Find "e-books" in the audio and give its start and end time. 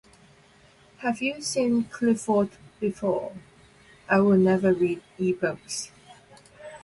5.19-5.91